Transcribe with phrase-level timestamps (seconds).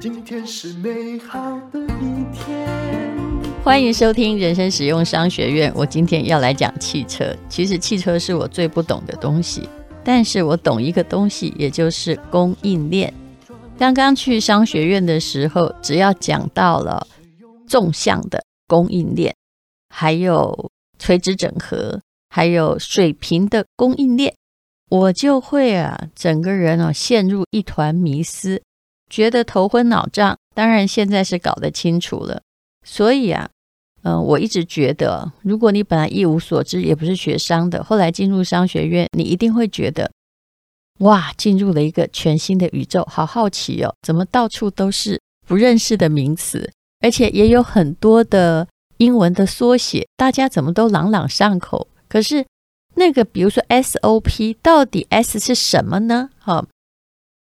[0.00, 2.68] 今天是美好的一天。
[3.62, 5.72] 欢迎收听人生实用商学院。
[5.76, 7.32] 我今天要来讲汽车。
[7.48, 9.68] 其实汽车是我最不懂的东西，
[10.02, 13.14] 但是我懂一个东西，也就是供应链。
[13.78, 17.06] 刚刚去商学院的时候，只要讲到了
[17.68, 19.36] 纵向的供应链，
[19.94, 24.34] 还有垂直整合，还有水平的供应链，
[24.88, 28.62] 我就会啊，整个人啊陷入一团迷思。
[29.10, 32.42] 觉得头昏脑胀，当然现在是搞得清楚了。
[32.84, 33.48] 所以啊，
[34.02, 40.10] 嗯、我一直觉得，如果你本来一无所知，也不是学商的，后来进入商学院，你一定会觉得，
[40.98, 48.68] 哇，进入了一个全新的宇宙，好好奇哦，怎么到处都是不认识的名词，而且也有很多的
[48.98, 51.88] 英文的缩写，大家怎么都朗朗上口？
[52.08, 52.44] 可是
[52.98, 56.30] 那个，比如说 SOP，到底 S 是什么呢？
[56.38, 56.66] 哈。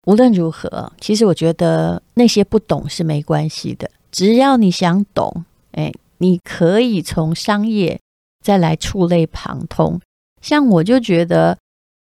[0.06, 8.00] 无论如何，其实我觉得那些不懂是没关系的，只要你想懂，哎，你可以从商业
[8.42, 10.00] 再来触类旁通。
[10.42, 11.58] 像我就觉得，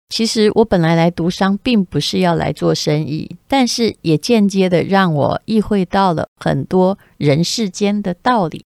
[0.08, 8.64] 其实我本来来读商，并不是要来做生意，但是也间接的让我意会到了很多人世间的道理。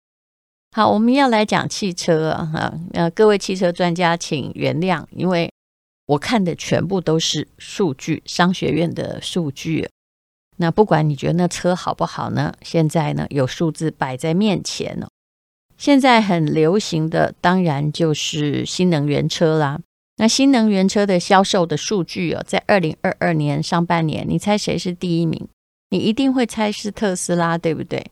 [0.73, 5.51] 好，我们要来讲汽车啊，呃，各位汽车专家，请原谅，因为。
[6.07, 9.89] 我看的全部都是数据，商学院的数据。
[10.57, 12.53] 那不管你觉得那车好不好呢？
[12.61, 15.07] 现在呢，有数字摆在面前哦。
[15.79, 19.81] 现在很流行的当然就是新能源车啦。
[20.17, 25.49] 那新能源车的销售的数据哦，在二零二二年上半年，你猜谁是第一名？
[25.91, 28.05] 你一定会猜是特斯拉，对不对？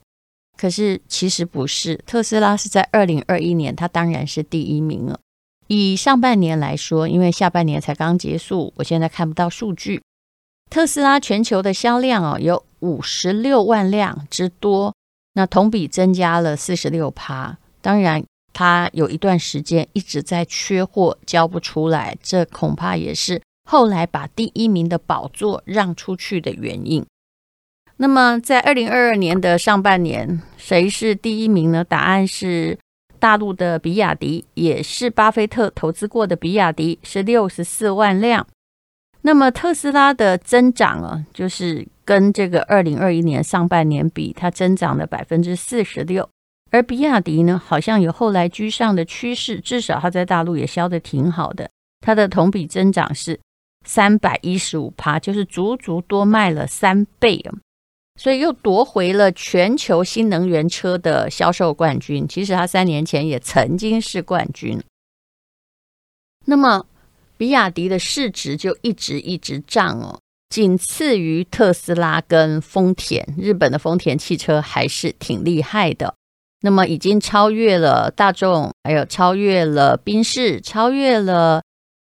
[0.61, 5.19] 可是其实不是，特斯拉是在二零二一年，它当然是第一名了。
[5.65, 10.03] 以上半年来说，因为下半年才刚结束，我现在看不到数据。
[10.69, 14.93] 特斯拉全球的销量哦，有五十六万辆之多，
[15.33, 17.57] 那同比增加了四十六趴。
[17.81, 27.03] 当然，它有一段时间一直在缺货，交不出来，这恐怕也是后来把第一名的宝座让出去的原因。
[28.01, 31.83] 那么，在二零二二年的上半年，谁是第一名呢？
[31.83, 32.75] 答案是。
[33.19, 38.47] 大陆的比亚迪也是巴菲特投资过的比亚迪，是六十四万辆。
[39.21, 46.27] 那么特斯拉的增长啊，就是跟这个二零二一年上半年比，它增长了百分之四十六。
[46.71, 51.69] 而比亚迪呢，好像有后来居上的趋势，至少它在大陆也销得挺好的。
[52.03, 53.39] 它的同比增长是
[53.85, 57.39] 三百一十五趴，就是足足多卖了三倍。
[58.21, 62.27] 所以又夺回了全球新能源车的销售冠军。
[62.27, 64.79] 其实他三年前也曾经是冠军。
[66.45, 66.85] 那么，
[67.35, 73.27] 比亚迪的市值就一直一直涨哦，仅次于特斯拉跟丰田。
[73.39, 76.13] 日本的丰田汽车还是挺厉害的。
[76.61, 81.63] 那么，已经超越了大众，还有超越了宾士，超越了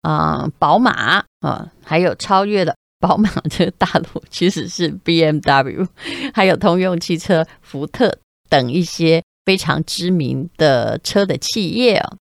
[0.02, 2.74] 啊、宝马啊、还有超越了。
[3.02, 5.88] 宝马这个大陆其实是 BMW，
[6.36, 12.18] 还有通用汽车、福特等一些非常知名的车的企业哦。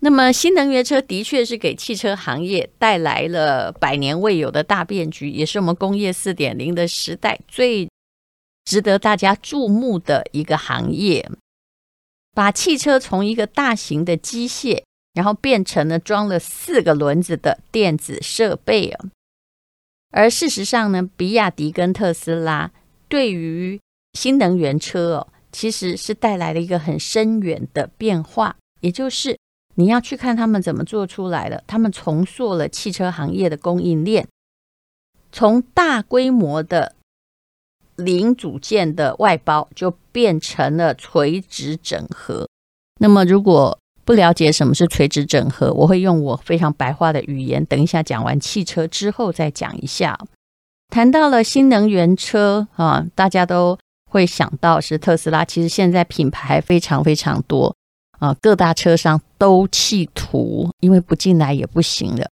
[0.00, 7.88] 那么新能源车的确是给汽车行业带来了百年未有的大变局，也是我们工业四点零的时代最
[8.64, 11.28] 值得大家注目的一个行业，
[12.34, 14.82] 把汽车从一个大型的机械，
[15.12, 19.06] 然后变成了装了四个轮子的电子设备啊。
[20.10, 22.70] 而事实上呢，比亚迪跟特斯拉
[23.08, 23.80] 对于
[24.14, 28.56] 新能源车哦，其实是带来了一个很深远的变化。
[28.80, 29.38] 也就是
[29.74, 34.26] 你要去看他们怎么做出来的，他们重塑了汽车行业的供应链，
[35.32, 36.94] 从大规模的
[37.96, 42.48] 零组件的外包，就变成了垂直整合。
[43.00, 50.16] 那么如果不了解什么是垂直整合，我会用我非常白话的语言，等一下讲完汽车之后再讲一下。
[50.88, 53.76] 谈到了新能源车啊，大家都
[54.08, 55.44] 会想到是特斯拉。
[55.44, 57.74] 其实现在品牌非常非常多
[58.20, 62.28] 啊，各大车商都企图，因为不进来也不行了。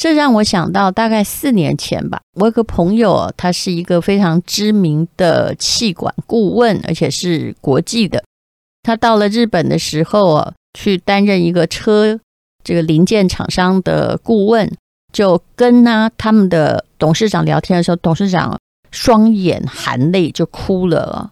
[0.00, 8.24] 这让我想到大概四年前吧，我有个朋友，他是一个非常知名的气管顾问，而且是国际的。
[8.82, 10.54] 他到了日本的时候啊。
[10.74, 12.20] 去担任一个车
[12.62, 14.70] 这个零件厂商的顾问，
[15.12, 18.58] 就跟呢他们的董事长聊天的时候，董事长
[18.90, 21.30] 双眼含泪就哭了。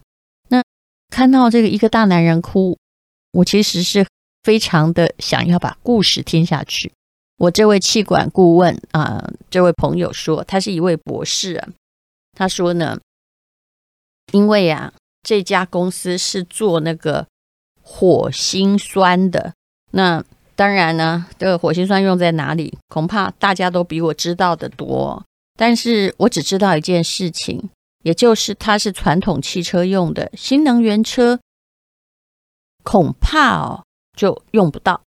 [0.49, 0.63] 那
[1.09, 2.77] 看到这个一个大男人哭，
[3.31, 4.05] 我其实是
[4.43, 6.91] 非常的想要把故事听下去。
[7.37, 11.61] 我这位气管顾问啊、这位朋友说，他是一位博士。
[12.37, 12.99] 他说呢，
[14.31, 14.93] 因为啊，
[15.23, 17.27] 这家公司是做那个
[17.83, 19.53] 火星酸的。
[19.91, 20.23] 那
[20.55, 25.23] 当然呢，这个火星酸用在哪里，恐怕大家都比我知道的多。
[25.55, 27.69] 但是我只知道一件事情，
[28.03, 31.39] 也就是它是传统汽车用的，新能源车
[32.83, 33.83] 恐怕哦
[34.17, 35.01] 就用不到。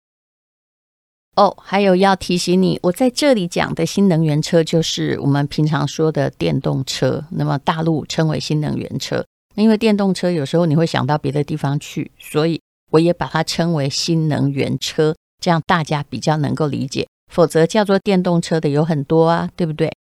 [1.37, 9.25] 哦，还有要提醒你，我在这里讲的新能源车就是我们平常说的电动车，那么大陆称为新能源车。
[9.57, 12.61] 因为电动车有时候你会想到别的地方去，所以
[12.95, 17.07] 我也把它称为新能源车，这样大家比较能够理解。
[17.33, 19.93] 否则叫做电动车的有很多啊，对不对？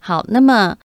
[0.00, 0.78] 好，那么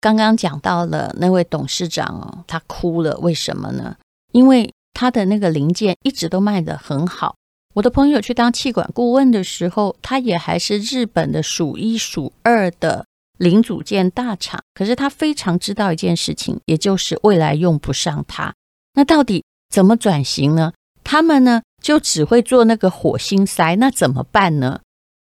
[0.00, 3.96] 刚刚讲到了那位董事长哦，他哭了，为什么呢？
[4.32, 7.36] 因为他的那个零件一直都卖得很好。
[7.74, 13.06] 我的朋友去当气管顾问的时候，他也还是日本的数一数二的
[13.38, 14.60] 零组件大厂。
[14.74, 18.52] 可是他非常知道一件事情，也就是未来用不上它。
[18.94, 19.44] 那到底
[19.74, 20.72] 怎么转型呢？
[21.02, 24.80] 他们呢就只会做那个火星塞，那怎么办呢？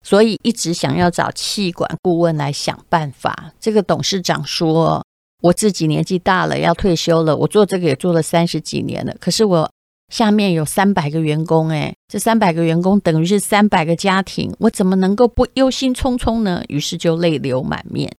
[0.05, 3.55] 所以一直想要找气管顾问来想办法。
[3.58, 5.02] 这个董事长说
[5.41, 7.35] ：“我自己年纪大了，要退休了。
[7.35, 9.17] 我做这个也做了三十几年了。
[9.19, 9.70] 可是我
[10.12, 16.62] 下面有三百个员工，哎，这三百个员工等于是三百个家庭，我怎么能够不忧心忡忡呢？
[16.69, 18.14] 于是就泪流满面。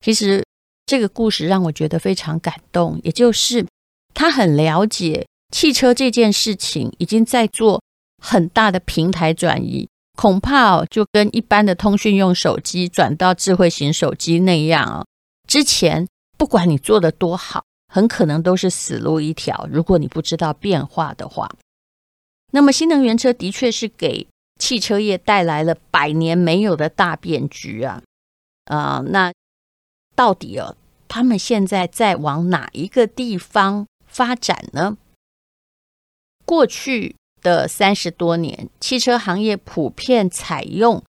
[0.00, 0.44] 其实
[0.86, 3.66] 这个故事让我觉得非常感动，也就是
[4.14, 7.82] 他很了解汽车这件事情已经在做
[8.22, 15.04] 很大的平台转移。”恐怕哦，就跟一般的通讯用手机转到智慧型手机那样哦。
[15.48, 16.06] 之前
[16.38, 19.68] 不管你做得多好，很可能都是死路一条。
[19.72, 21.50] 如果你不知道变化的话，
[22.52, 24.28] 那么新能源车的确是给
[24.60, 28.00] 汽车业带来了百年没有的大变局啊！
[28.66, 29.32] 啊、那
[30.14, 30.76] 到底哦，
[31.08, 34.96] 他们现在在往哪一个地方发展呢？
[36.44, 37.16] 过去。
[37.44, 41.02] 的三十多年，汽车行业普遍采用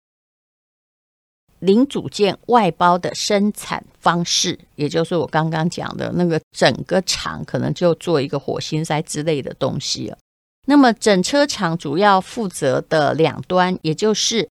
[1.60, 10.18] 零组件外包的生产方式，也就是我刚刚讲的那个整个厂可能就做一个火星塞之类的东西了。
[10.66, 14.50] 那么整车厂主要负责的两端，也就是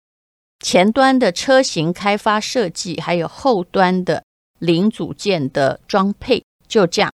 [0.63, 4.23] 前端的车型开发设计，还有后端的
[4.59, 7.11] 零组件的装配，就这样。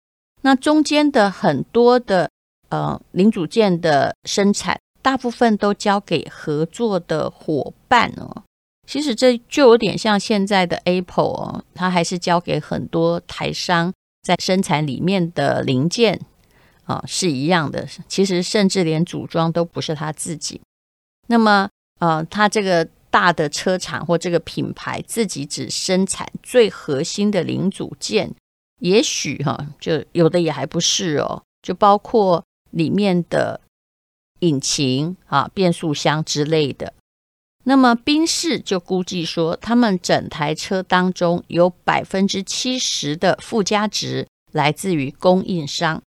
[0.44, 2.30] 那中间的很多的。
[2.74, 8.42] 呃，零组件的生产大部分都交给合作的伙伴哦。
[8.88, 13.94] 其实这就有点像现在的 Apple 哦，它还是交给很多台商
[14.24, 16.20] 在生产里面的零件
[16.86, 17.88] 啊，是一样的。
[18.08, 20.60] 其实甚至连组装都不是他自己。
[21.28, 21.70] 那么，
[22.00, 28.34] 呃，他这个大的车厂或这个品牌自己只生产最核心的零组件，
[28.80, 32.44] 也许哈，就有的也还不是哦，就包括。
[32.74, 33.62] 里面的
[34.40, 36.94] 引擎啊、变速箱之类的，
[37.64, 46.02] 那么宾士就估计说，他们整台车当中有百分之七十的附加值来自于供应商。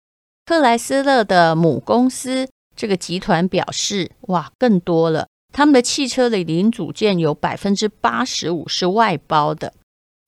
[0.44, 9.72] 克莱斯勒的母公司这个集团表示，哇，更多了，他们的汽车的零组件有百分之八十五是外包的。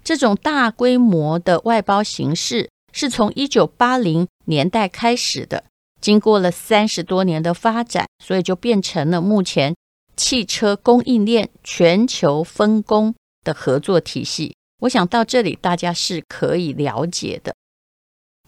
[0.02, 5.64] 这种大规模的外包形式是从一九八零年代开始的。
[6.00, 9.74] 经过了三十多年的发展，所以就变成了目前
[10.16, 14.54] 汽车供应链全球分工的合作体系。
[14.82, 17.54] 我想到这里大家是可以了解的。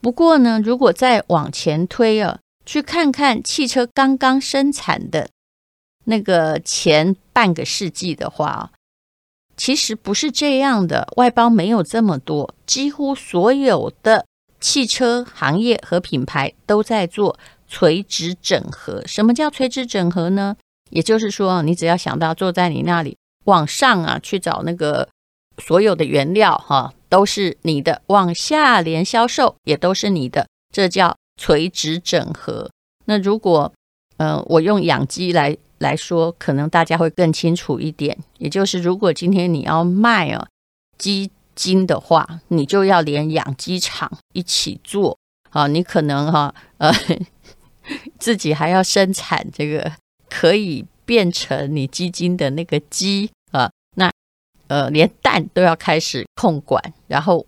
[0.01, 5.29] 不过呢，如果再往前推啊，去看看汽车刚刚生产的
[6.05, 8.71] 那个前半个世纪的话，
[9.57, 14.27] 其实不是这样的，外包没有这么多，几乎所有的。
[14.61, 19.03] 汽车行业和品牌都在做垂直整合。
[19.07, 20.57] 什么叫垂直整合呢？
[20.91, 25.09] 也就是说，你只要想到坐在你那里，往上啊去找那个
[25.59, 32.71] 所有的原料哈，都是你的；往下连销售也都是你的，这叫垂直整合。
[33.07, 33.73] 那如果
[34.19, 38.19] 呃我用养鸡来来说，可能大家会更清楚一点。
[38.39, 40.47] 也就是如果今天你要卖啊
[40.99, 41.31] 鸡。
[41.55, 45.19] 金的话，你就要连养鸡场一起做
[45.51, 45.67] 啊！
[45.67, 46.93] 你可能哈呃
[48.19, 49.93] 自己还要生产这个
[50.29, 54.11] 可以变成你基金的那个鸡啊，那
[54.69, 57.47] 呃连蛋都要开始控管，然后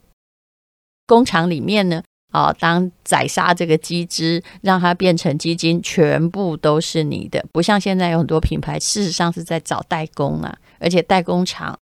[1.07, 7.45] 工厂里面呢啊，当宰杀这个鸡只，让它变成基金，全部都是你的。
[7.53, 11.79] 不像现在有很多品牌，事实上是在找代工啊，而且代工厂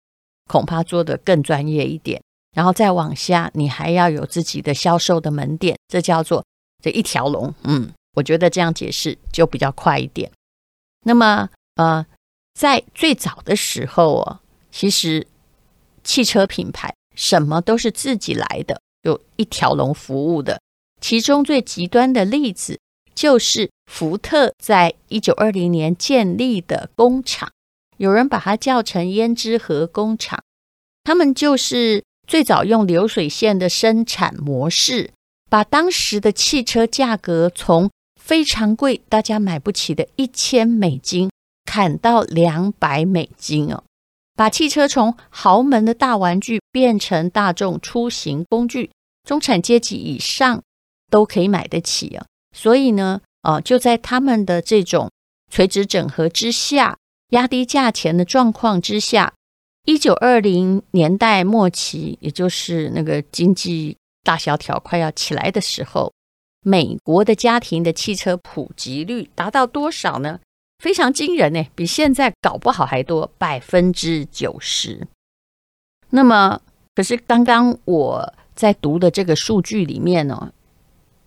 [0.50, 2.22] 恐怕做得更专业一点。
[2.56, 6.44] 然后再往下，你还要有自己的销售的门店，这叫做
[6.84, 7.53] 这一条龙。
[7.63, 10.32] 嗯，我觉得这样解释就比较快一点。
[11.06, 12.06] 那么，呃，
[12.56, 14.39] 在最早的时候哦，
[14.72, 15.27] 其实
[16.03, 20.60] 汽车品牌什么都是自己来的，有一条龙服务的。
[21.00, 22.79] 其中最极端的例子
[23.13, 27.50] 就是福特在一九二零年建立的工厂，
[28.00, 30.41] 有人把它叫成胭脂盒工厂，
[31.03, 32.03] 他们就是。
[32.29, 35.10] 最早用流水线的生产模式，
[35.50, 37.89] 把当时的汽车价格从
[38.22, 41.32] 非常贵、大家买不起的一千美金
[41.65, 43.84] 砍到两百美金哦，
[44.36, 48.91] 把汽车从豪门的大玩具变成大众出行工具，
[49.27, 50.62] 中产阶级以上
[51.10, 52.24] 都可以买得起啊。
[52.56, 55.10] 所以呢，呃，就在他们的这种
[55.51, 56.99] 垂直整合之下，
[57.29, 59.33] 压低价钱的状况之下。
[59.86, 66.13] 一九二零年代末期，也就是那个经济大萧条快要起来的时候，
[66.62, 70.39] 美国的家庭的汽车普及率达到多少呢？
[70.77, 75.07] 非常惊人呢，比现在搞不好还多，百分之九十。
[76.12, 76.62] 那么，
[76.93, 80.53] 可是刚刚我在读的这个数据里面呢，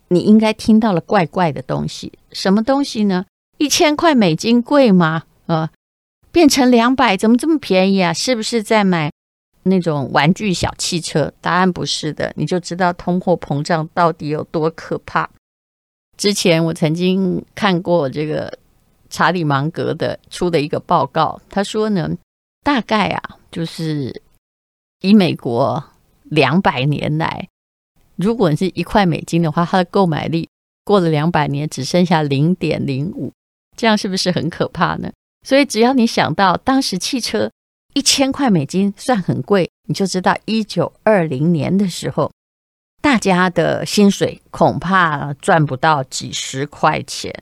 [0.07, 3.25] 你应该听到了怪怪的东西，什么东西呢？
[3.57, 5.23] 一千块美金贵吗？
[5.47, 5.71] 啊？
[6.33, 8.11] 变成两百，怎么这么便宜啊？
[8.11, 9.11] 是不是在买
[9.65, 11.31] 那种玩具小汽车？
[11.39, 15.29] 答案不是的，你就知道通货膨胀到底有多可怕。
[16.17, 18.57] 之前我曾经看过这个
[19.11, 22.09] 查理芒格的出的一个报告，他说呢，
[22.63, 24.23] 大概啊，就是
[25.01, 25.83] 以美国
[26.23, 27.47] 两百年来，
[28.15, 30.49] 如果你是一块美金的话，它的购买力
[30.83, 33.31] 过了两百年只剩下零点零五，
[33.77, 35.11] 这样是不是很可怕呢？
[35.43, 37.51] 所以，只要你想到当时汽车
[37.93, 42.31] 一千块美金算很贵，你就知道一九二零年的时候，
[43.01, 47.33] 大家的薪水恐怕赚不到几十块钱，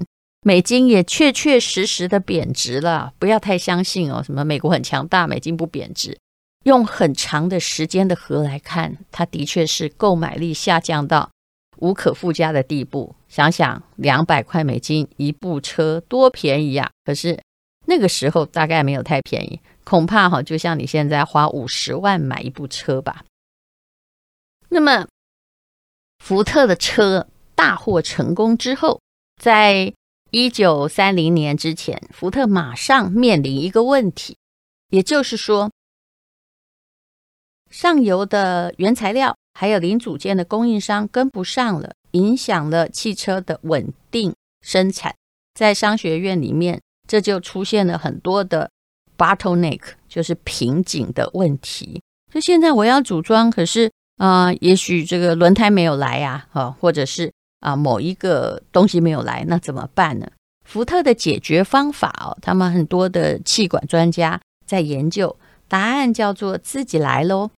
[0.42, 3.14] 美金也确确实实的贬值了。
[3.20, 6.18] 不要太相信哦，什么美国很强大，美金不贬值。
[6.64, 11.30] 用很长的时间的河来看，它的确是购买力下降到
[11.78, 13.16] 无可复加的地步。
[13.30, 17.40] 想想两百块美金一部车多便宜呀，可是。
[17.88, 23.26] 那个时候大概没有太便宜，恐怕哈，就像你现在花五十万买一部车吧。
[24.70, 25.08] 那么，
[26.20, 29.02] 福特的车大获成功之后，
[29.42, 29.94] 在
[30.30, 34.38] 一九三零年之前，福特马上面临一个问题，
[34.92, 35.72] 也就是说，
[37.70, 45.14] 上游的原材料还有零组件的供应商跟不上了，影响了汽车的稳定生产。
[45.54, 46.80] 在商学院里面。
[47.12, 48.72] 这就出现了很多的
[49.18, 52.02] bottleneck，就是瓶颈的问题。
[52.34, 60.32] 就现在我要组装，可是啊、也许这个轮胎没有来呀，啊，或者是啊某一个东西没有来，那怎么办呢？
[60.64, 65.36] 福特的解决方法哦，他们很多的气管专家在研究，
[65.68, 67.52] 答案叫做自己来喽。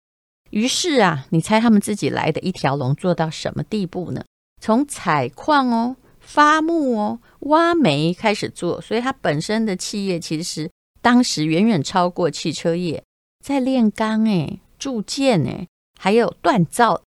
[0.50, 4.24] 于是啊，你猜他们自己来的一条龙做到什么地步呢？
[4.60, 5.96] 从采矿哦。
[6.26, 13.04] 发木哦，挖煤开始做，所以它本身的企业其实当时远远超过汽车业，
[13.46, 15.68] 在炼钢诶、铸件诶，
[16.00, 17.04] 还有锻造，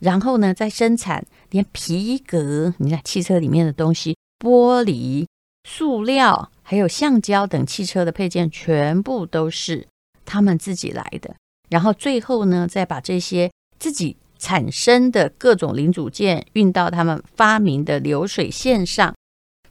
[0.00, 5.26] 然后呢，在生产连皮革，你看汽车里面的东西，玻璃、
[5.68, 9.86] 塑料，还有橡胶等汽车的配件，全部都是
[10.26, 11.34] 他们自己来的。
[11.70, 14.16] 然后最后呢，再把这些自己。
[14.44, 19.14] 产生的各种零组件运到他们发明的流水线上，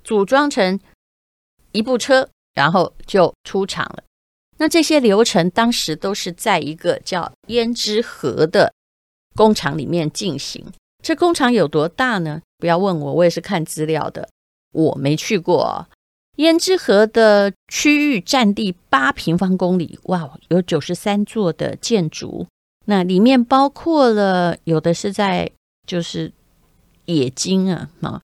[0.03, 0.79] 组装成
[1.73, 4.03] 一部车，然后就出厂了。
[4.57, 8.73] 那这些流程当时都是在一个叫胭脂盒的
[9.35, 10.65] 工厂里面进行。
[11.03, 12.41] 这工厂有多大呢？
[12.57, 14.27] 不要问我，我也是看资料的，
[14.71, 15.87] 我没去过。
[16.37, 22.47] 胭脂盒的区域占地八平方公里，哇，有九十三座的建筑。
[22.85, 25.51] 那里面包括了有的是在
[25.87, 26.31] 就是
[27.05, 28.21] 冶金啊啊，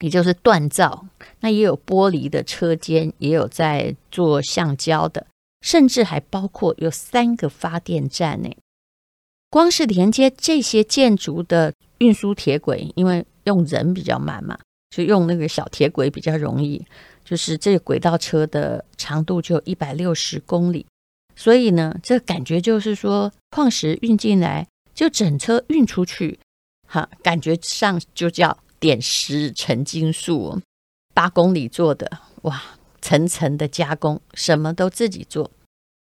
[0.00, 1.06] 也就是锻造。
[1.40, 5.26] 那也有玻璃的车间，也有在做橡胶的，
[5.62, 8.50] 甚至还包括有三个发电站呢。
[9.48, 14.58] 光是连接这些建筑的运输铁轨，因为用人比较慢嘛，
[14.90, 16.86] 就用那个小铁轨比较容易。
[17.24, 20.84] 就是这个轨道车的长度就一百六十公里。
[21.34, 26.38] 所以呢，这感觉就是说，矿石运进来就整车运出去，
[26.86, 30.60] 哈，感觉上就叫点石成金术，
[31.14, 32.62] 八公里做的哇，
[33.00, 35.50] 层层的加工，什么都自己做。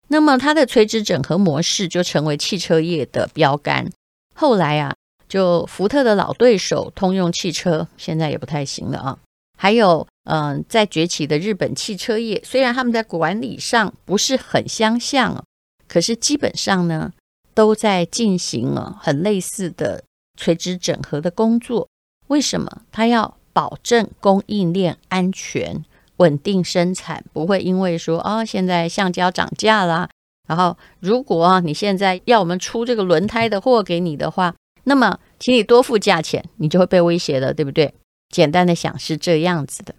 [0.09, 3.91] 那么它的垂直整合模式就成为汽车业的标杆。
[4.35, 4.95] 后来啊，
[5.27, 9.19] 就福特的老对手通用汽车，现在也不太行了啊。
[9.65, 15.43] 还有嗯、在崛起的日本汽车业，虽然他们在管理上不是很相像，
[15.89, 17.11] 可是基本上呢，
[17.55, 20.05] 都在进行了很类似的
[20.39, 21.89] 垂直整合的工作。
[22.27, 22.83] 为什么？
[22.93, 25.83] 它要保证供应链安全。
[26.19, 30.11] 稳定生产，不会因为说啊、哦，现在橡胶涨价啦，
[30.47, 34.55] 然后如果，你现在要我们出这个轮胎的货给你的话，
[34.85, 37.95] 那么请你多付价钱，你就会被威胁了，对不对？
[38.35, 39.95] 简单的想是这样子的。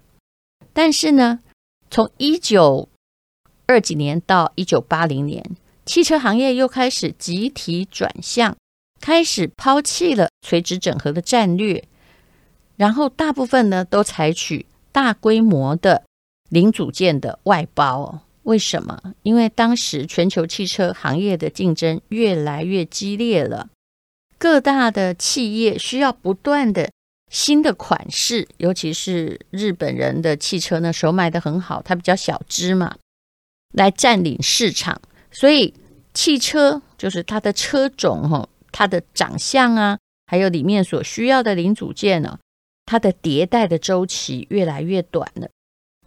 [0.73, 1.39] 但是呢，
[1.89, 2.89] 从一九
[3.65, 5.41] 二几年到一九八零年，
[5.85, 8.57] 汽车行业又开始集体转向，
[8.99, 11.85] 开始抛弃了垂直整合的战略，
[12.75, 14.65] 然后大部分呢都采取。
[14.91, 16.03] 大规模的
[16.47, 19.13] 零组件的外包，为什么？
[19.23, 23.67] 因为当时全球汽车行业的竞争越来越激烈了，
[24.37, 26.91] 各大的企业需要不断的
[27.35, 32.95] 新的款式，尤其是日本人的汽车呢，手买的很好，它比较小只嘛，
[33.73, 35.01] 来占领市场。
[35.31, 35.73] 所以
[36.13, 42.39] 汽车就是它的车种哈，它的长相啊，还有里面所需要的零组件呢。
[42.85, 45.49] 它的迭代的周期越来越短了，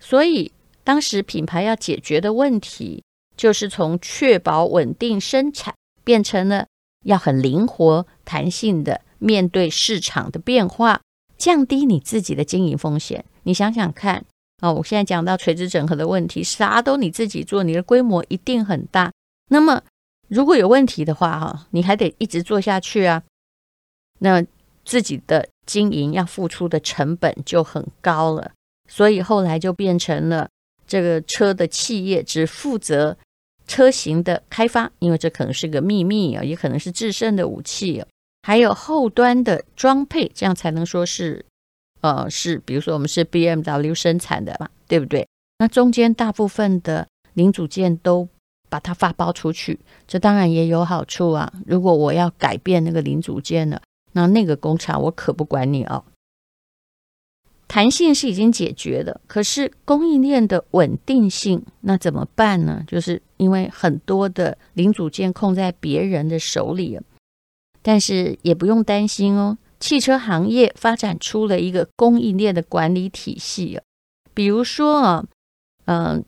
[0.00, 0.52] 所以
[0.85, 3.02] 当时品牌要解决的问题，
[3.37, 6.68] 就是从确保稳定生产，变成了
[7.04, 11.00] 要很灵活、弹性的面对市场的变化，
[11.38, 13.25] 降低你自己的经营风险。
[13.45, 14.23] 你想想看
[14.61, 19.11] 啊，我现在讲到垂直整合的问题，啥都你自己做，你的规模一定很大。
[19.49, 19.80] 那么
[20.28, 23.23] 如果有问题的话，哈，你还得一直做下去啊。
[24.18, 24.45] 那
[24.85, 25.49] 自己的。
[25.68, 28.52] 经营要付出的成本就很高了，
[28.88, 30.49] 所以后来就变成了
[30.87, 33.14] 这个车的企业只负责
[33.66, 38.02] 车型的开发，因为这可能是个秘密啊，也可能是制胜的武器。
[38.49, 41.45] 还有后端的装配，这样才能说是，
[42.00, 45.28] 呃，是比如说我们是 BMW 生产的嘛，对不对？
[45.58, 48.26] 那中间大部分的零组件都
[48.71, 51.52] 把它发包出去，这当然也有好处啊。
[51.67, 53.78] 如果我要改变那个零组件呢？
[54.13, 56.02] 那那个工厂我可不管你哦。
[57.67, 62.82] 弹性是已经解决了，可是供应链的稳定性那怎么办呢？
[62.87, 66.99] 就是因为很多的零组件控在别人的手里，
[67.82, 69.56] 但是也不用担心哦。
[69.80, 73.80] 汽车行业发展出了一个供应链的管理体系，
[74.34, 75.25] 比如说啊，
[75.86, 76.25] 嗯，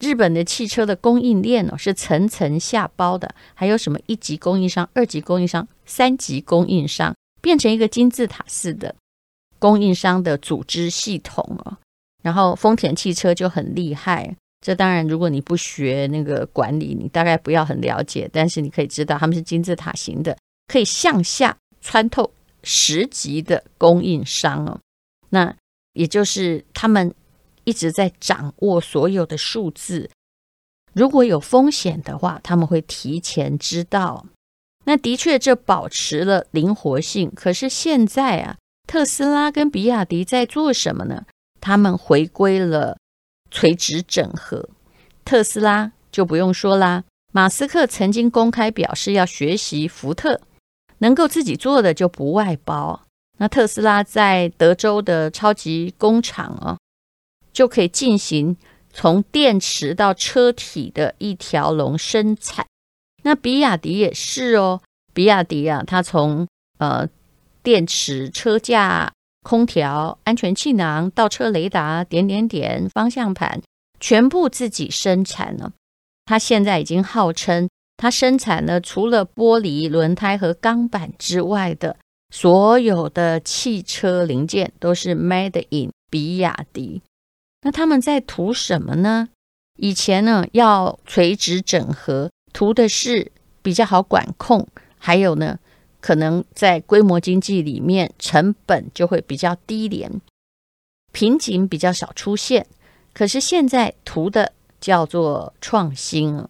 [0.00, 7.14] 日本的汽车的供应链哦是层层下包的，还有什么一级供应商、二级供应商、三级供应商。
[7.40, 8.92] 变成一个金字塔式的
[9.60, 11.78] 供应商的组织系统哦，
[12.20, 14.34] 然后丰田汽车就很厉害。
[14.60, 18.28] 这当然，如果你不学那个管理，你大概不要很了解。
[18.32, 20.36] 但是你可以知道，他们是金字塔型的，
[20.68, 22.30] 可以向下穿透
[22.62, 24.78] 十级的供应商哦。
[25.30, 25.56] 那
[25.94, 27.12] 也就是他们
[27.64, 30.08] 一直在掌握所有的数字，
[30.92, 34.24] 如果有风险的话，他们会提前知道。
[34.84, 37.30] 那的确，这保持了灵活性。
[37.34, 41.26] 可是现在啊，特斯拉跟比亚迪在做什么呢？
[41.60, 42.96] 他们回归了
[43.50, 44.70] 垂直整合。
[45.24, 47.04] 特斯拉就不用说啦，
[47.34, 50.40] 马斯克曾经公开表示要学习福特，
[50.98, 53.02] 能够自己做的就不外包。
[53.38, 56.78] 那特斯拉在德州的超级工厂哦，
[57.52, 58.56] 就可以进行
[58.92, 62.66] 从电池到车体的一条龙生产。
[63.22, 64.80] 那比亚迪也是哦，
[65.12, 67.08] 比亚迪啊，它从呃
[67.62, 73.62] 电池、车架、空调、安全气囊、倒车雷达、点点点、方向盘，
[74.00, 75.72] 全部自己生产了。
[76.24, 81.96] 它现在已经号称，它生产了除了玻璃、轮胎和钢板之外的
[82.30, 87.02] 所有的汽车零件都是 Made in 比亚迪。
[87.62, 89.28] 那他们在图什么呢？
[89.76, 92.30] 以前呢，要垂直整合。
[92.52, 93.32] 图的是
[93.62, 95.58] 比较好管控，还有呢，
[96.00, 100.20] 可能在规模经济里面成本就会比较低廉，
[101.12, 102.66] 瓶颈比较少出现。
[103.12, 106.46] 可是现在图的叫做创新！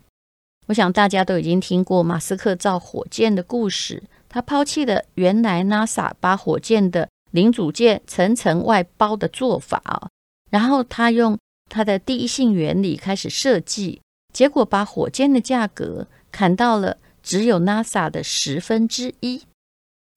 [0.69, 10.09] 我想大家都已经听过马斯克造火箭的故事，他抛弃了原来 NASA 把火箭的零组件层层外包的做法啊，
[10.51, 11.39] 然后他用
[11.71, 14.01] 他的第一性原理开始设计。
[14.33, 19.43] 结果把火箭的价格砍到了只有 NASA 的十分之一，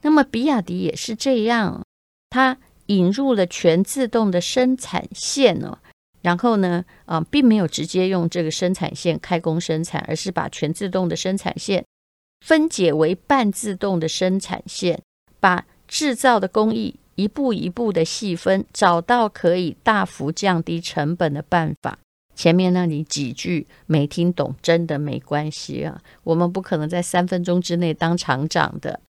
[0.03, 1.81] 那么比亚迪也是这样，
[2.29, 5.79] 它引入了全自动的生产线哦，
[6.21, 11.83] 然后呢，啊，并没有直接用这个生产线开工生产，而是把全自动的生产线
[12.45, 15.01] 分解为半自动的生产线，
[15.39, 21.97] 把制造的工艺一步一步的细分，找到可以大幅降低成本的办法。
[22.33, 26.01] 前面那里几句没听懂，真的没关系啊。
[26.23, 29.01] 我们不可能在三分钟之内当厂长的。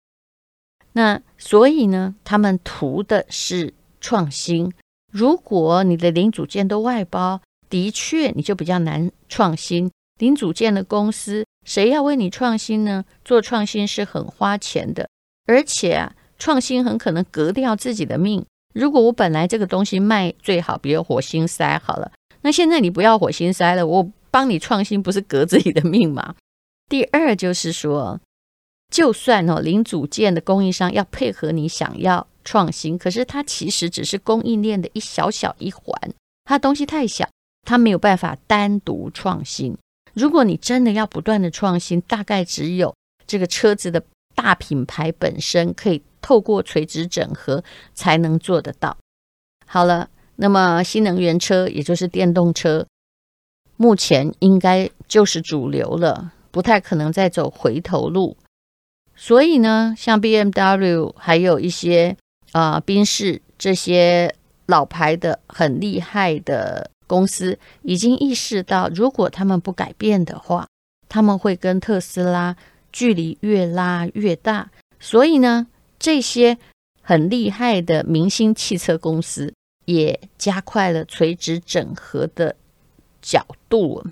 [0.93, 4.73] 那所以呢，他们图的是创新。
[5.11, 9.91] 如果你的零组件都外包，的确你就比较难创新。
[10.19, 13.05] 零组件的公司谁要为你创新呢？
[13.25, 15.09] 做创新是很花钱的，
[15.47, 18.45] 而且啊，创新很可能革掉自己的命。
[18.75, 22.13] 如果我本来这个东西卖最好，比如火星塞好了。
[22.43, 26.35] 那现在你不要火星塞了，我帮你创新，不是革自己的命吗？
[26.89, 28.21] 第二就是说，
[28.91, 35.95] 就算哦零组件的供应商要配合你想要创新，可是它其实只是供应链的一小小一环，
[36.45, 37.29] 它东西太小，
[37.67, 39.77] 它没有办法单独创新。
[40.15, 42.95] 如果你真的要不断的创新，大概只有
[43.27, 44.03] 这个车子的
[44.35, 47.63] 大品牌本身可以透过垂直整合
[47.95, 48.97] 才能做得到。
[49.67, 50.09] 好了。
[50.43, 52.87] 那么，新能源车也就是电动车，
[53.77, 58.39] 目前应该就是主流了，不太可能再走回头路。
[59.15, 62.17] 所以呢，像 BMW 还有一些
[62.53, 64.35] 啊，宾士这些
[64.67, 70.67] 老牌的很厉害的公司，已经意识到，如果他们不改变的话，
[71.09, 72.57] 他们会跟特斯拉
[72.93, 74.71] 距离越拉越大。
[74.99, 75.67] 所以呢，
[75.99, 76.59] 这些
[77.03, 79.53] 很厉害的明星汽车公司。
[79.87, 82.55] 也加快了垂直整合的
[83.21, 84.05] 角度，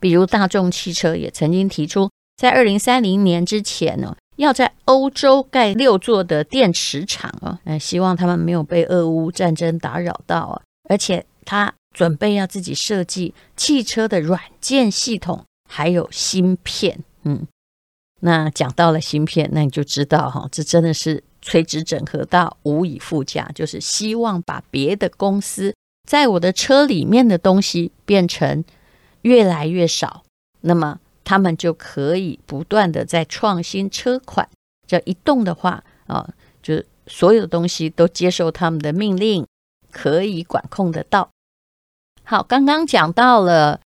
[0.00, 17.46] 比如大众汽车也曾经提出，在二零三零年之前呢，要在欧洲盖六座的电池厂啊，那希望他们没有被俄乌战争打扰到啊，而且他准备要自己设计汽车的软件系统，还有芯片，嗯，
[18.20, 21.22] 那讲到了芯片，那你就知道哈，这真的是。
[21.46, 25.74] 垂直整合到无以复加，就是希望把别的公司
[26.08, 28.64] 在我的车里面的东西变成
[29.20, 30.22] 越来越少，
[30.62, 34.48] 那么他们就可以不断的在创新车款。
[34.86, 36.28] 这一动的话啊，
[36.62, 39.46] 就所有的东西都接受他们的命令，
[39.90, 41.30] 可以管控得到。
[42.22, 43.80] 好，刚刚讲到了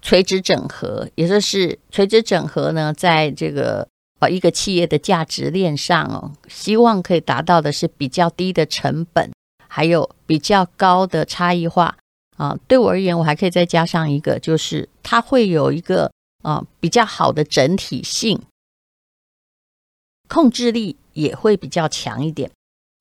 [0.00, 3.88] 垂直整合，也就是垂直整合呢，在这个
[4.18, 4.28] 啊。
[4.28, 9.30] 一个企业的价值链上哦，希望可以达到的是比较低的成本，
[9.68, 11.96] 还有比较高的差异化
[12.36, 12.58] 啊。
[12.66, 16.10] 对我而言，我还可以再加上一个，就是它会有一个
[16.42, 18.40] 啊比较好的整体性，
[20.28, 22.50] 控制力也会比较强一点。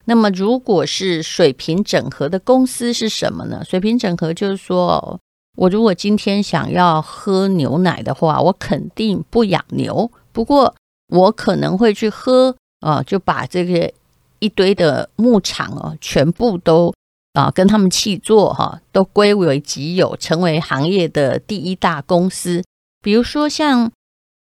[0.06, 3.64] 那么，如果是水平整合的公司是什么呢？
[3.64, 5.20] 水平整合就是说，
[5.58, 10.74] 我如果今天想要喝牛奶的话，我肯定不养牛，不过。
[11.12, 13.92] 我可能会去喝啊，就把这个
[14.40, 16.94] 一堆的牧场哦，全部都
[17.34, 22.64] 啊跟他们契作哈，都归为己有，成为行业的第一大公司。
[23.02, 23.92] 比如说像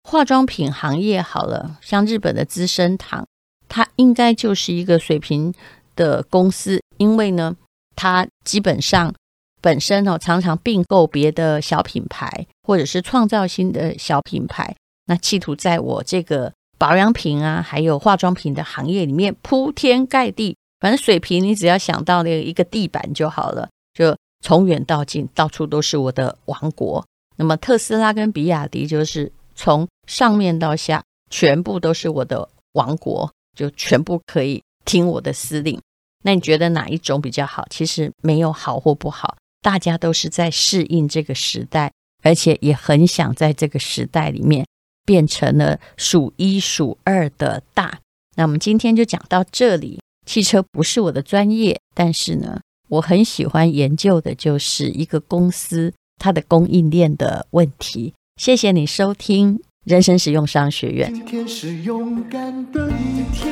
[0.03, 3.25] 化妆品行业好了，像日本的资生堂，
[3.69, 5.53] 它应该就是一个水平
[5.95, 7.55] 的公司，因为呢，
[7.95, 9.13] 它基本上
[9.61, 14.75] 本身哦常常并购别的小品牌，或者是创造新的小品牌。
[15.05, 27.05] 那企图在我这个保养品啊，还有化妆品的行业里面铺天盖地，反正水平你只要想到那一个地板就好了，就从远到近到处都是我的王国。
[27.41, 35.81] 那么特斯拉跟比亚迪就是从上面到下全部都是我的王国，就全部可以听我的司令。
[36.23, 37.65] 那你觉得哪一种比较好？
[37.71, 44.63] 其实没有好或不好，大家都是在适应这个时代，而且也很想在这个时代里面。
[45.03, 47.99] 变成了数一数二的大。
[48.35, 49.99] 那我们今天就讲到这里。
[50.27, 58.13] 汽车不是我的专业，但是呢，我很喜欢研究的就是一个公司它的供应链的问题。
[58.37, 61.11] 谢谢你收听人生实用商学院。
[61.11, 63.51] 今天是勇敢的一天，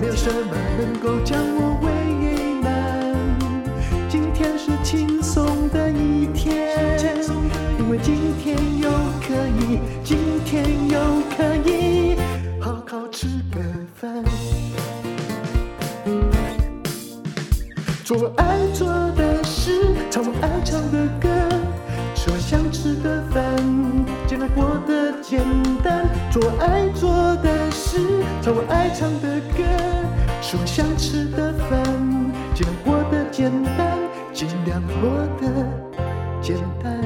[0.00, 1.90] 没有什么能够将我为
[2.62, 3.12] 难。
[4.08, 6.70] 今天是轻松的一天，
[7.80, 8.88] 因为今天又
[9.20, 9.80] 可以。
[10.04, 10.98] 今天又
[11.34, 12.14] 可以
[12.60, 13.60] 好好吃个
[13.96, 14.22] 饭，
[18.04, 18.91] 做爱做
[25.32, 25.40] 简
[25.82, 28.22] 单，做爱做的事。
[28.42, 29.64] 唱我爱唱的歌，
[30.42, 31.82] 吃我想吃的饭，
[32.54, 33.98] 尽量过得简单，
[34.34, 35.66] 尽量过得
[36.42, 37.02] 简单。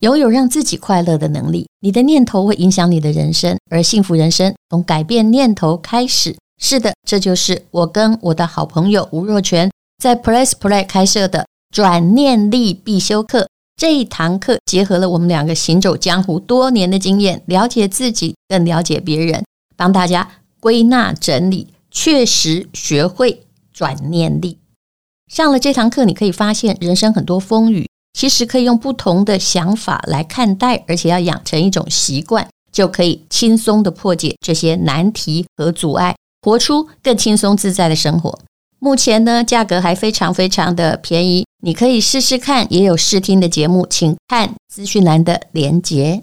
[0.00, 6.36] 拥有让自己快乐的能力，你的念头会影响你的人生，而幸福人生从改变念头开始。
[6.60, 9.70] 是的，这就是我跟我的好朋友吴若权
[10.02, 13.46] 在 Press Play 开设的转念力必修课。
[13.78, 19.44] 这一堂课结合了我们两个行走江湖多年的经验，了解自己，更了解别人，
[19.76, 24.58] 帮大家归纳整理，确实学会转念力。
[25.30, 27.86] 上了这堂课，你可以发现人生很多风雨。
[28.14, 38.36] 其实可以用不同的想法来看待，而且要养成一种习惯，就可以轻松地破解这些难题和阻碍，活出更轻松自在的生活。
[38.80, 42.66] 目前呢，价格还非常非常的便宜，你可以试试看。
[42.72, 46.22] 也有试听的节目，请看资讯栏的连结。